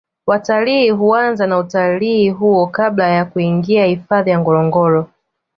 [0.27, 5.09] watalii huanza na utalii huo kabla ya kuingia hifadhi ya ngorongoro